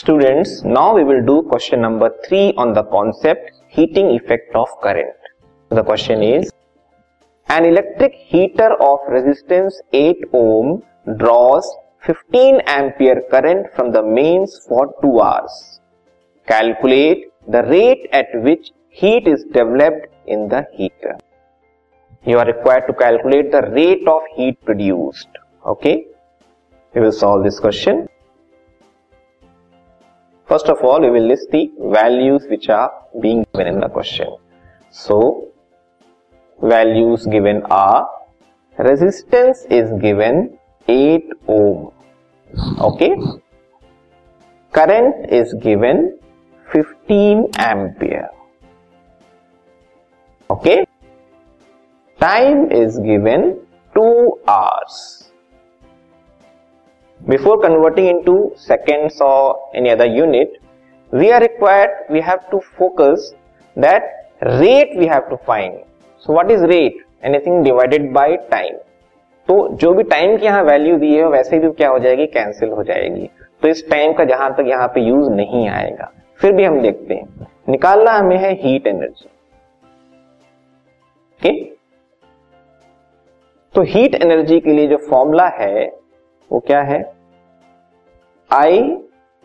[0.00, 5.16] Students, now we will do question number 3 on the concept heating effect of current.
[5.70, 6.52] The question is
[7.48, 10.84] An electric heater of resistance 8 ohm
[11.22, 11.66] draws
[12.06, 15.80] 15 ampere current from the mains for 2 hours.
[16.46, 21.16] Calculate the rate at which heat is developed in the heater.
[22.24, 25.42] You are required to calculate the rate of heat produced.
[25.66, 25.96] Okay,
[26.94, 28.08] we will solve this question.
[30.48, 34.28] First of all, we will list the values which are being given in the question.
[34.90, 35.52] So,
[36.62, 38.08] values given are
[38.78, 40.58] resistance is given
[40.88, 41.92] 8 ohm.
[42.80, 43.14] Okay.
[44.72, 46.18] Current is given
[46.72, 48.30] 15 ampere.
[50.48, 50.86] Okay.
[52.20, 53.60] Time is given
[53.94, 55.27] 2 hours.
[57.20, 60.62] Before converting into seconds or any other unit,
[61.12, 63.34] we are required, we have to focus
[63.76, 64.02] that
[64.42, 65.82] rate we have to find.
[66.18, 66.96] So what is rate?
[67.22, 68.78] Anything divided by time.
[69.48, 72.70] तो जो भी time की यहाँ value दी है वैसे भी क्या हो जाएगी कैंसिल
[72.70, 73.28] हो जाएगी
[73.62, 76.10] तो इस टाइम का जहाँ तक यहाँ पे यूज़ नहीं आएगा
[76.40, 79.26] फिर भी हम देखते हैं निकालना हमें है हीट एनर्जी
[81.40, 81.52] ओके
[83.74, 85.88] तो हीट एनर्जी के लिए जो फॉर्मूला है
[86.50, 87.02] वो क्या है?
[88.50, 88.96] आई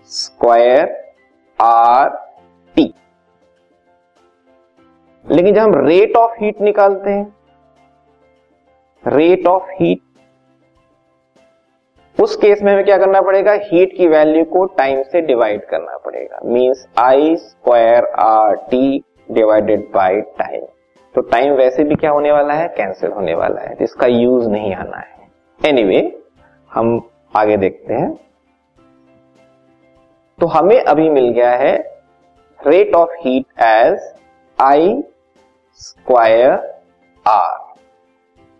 [0.03, 1.13] स्क्वायर
[1.59, 2.09] आर
[2.75, 2.93] टी
[5.25, 7.35] लेकिन जब हम रेट ऑफ़ हीट निकालते हैं
[9.07, 9.99] रेट ऑफ़ हीट
[12.21, 13.53] उस केस में हमें क्या करना पड़ेगा?
[13.53, 19.87] हीट की वैल्यू को टाइम से डिवाइड करना पड़ेगा। Means I square R T divided
[19.93, 20.65] by time
[21.15, 22.67] तो टाइम वैसे भी क्या होने वाला है?
[22.67, 25.27] कैंसिल होने वाला है। इसका यूज़ नहीं आना है।
[25.65, 26.22] एनीवे anyway,
[26.73, 28.11] हम आगे देखते हैं।
[30.39, 31.75] तो हमें अभी मिल गया है
[32.59, 34.13] rate of heat as
[34.61, 35.03] I
[35.79, 36.51] square
[37.25, 37.61] R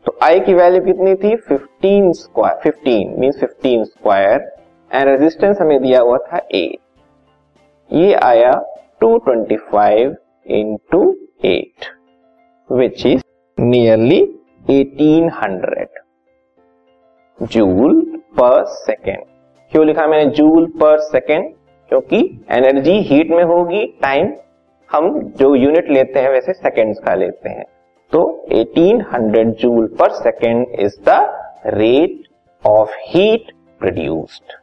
[0.06, 1.36] तो आई की वैल्यू कितनी थी?
[1.52, 4.52] 15 square 15 mean 15 square
[4.92, 6.78] and resistance हमें दिया हुआ था 8
[7.92, 8.52] ये आया
[9.04, 10.16] 225 five
[10.48, 11.02] into
[11.46, 11.86] eight
[12.72, 13.22] which is
[13.58, 14.22] nearly
[14.70, 16.03] 1800
[17.46, 18.02] joule
[18.40, 19.24] per second
[19.72, 21.54] क्यों लिखा मैंने जूल पर सेकेंड
[21.90, 24.34] क्योंकि एनर्जी हीट में होगी टाइम
[24.92, 27.66] हम जो यूनिट लेते हैं वैसे सेकेंड्स का लेते हैं।
[28.12, 31.38] तो 1800 joule per second is the
[31.68, 32.24] rate
[32.68, 34.63] of heat produced